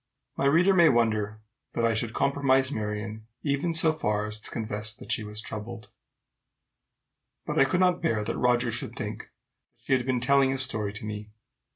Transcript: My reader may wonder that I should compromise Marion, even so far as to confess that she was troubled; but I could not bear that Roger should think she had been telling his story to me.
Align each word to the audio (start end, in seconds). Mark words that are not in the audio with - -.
My 0.35 0.45
reader 0.45 0.73
may 0.73 0.89
wonder 0.89 1.41
that 1.73 1.85
I 1.85 1.93
should 1.93 2.11
compromise 2.15 2.71
Marion, 2.71 3.27
even 3.43 3.71
so 3.71 3.93
far 3.93 4.25
as 4.25 4.39
to 4.39 4.49
confess 4.49 4.95
that 4.95 5.11
she 5.11 5.23
was 5.23 5.41
troubled; 5.43 5.89
but 7.45 7.59
I 7.59 7.65
could 7.65 7.81
not 7.81 8.01
bear 8.01 8.23
that 8.23 8.35
Roger 8.35 8.71
should 8.71 8.95
think 8.95 9.29
she 9.77 9.93
had 9.93 10.07
been 10.07 10.19
telling 10.19 10.49
his 10.49 10.63
story 10.63 10.91
to 10.91 11.05
me. 11.05 11.29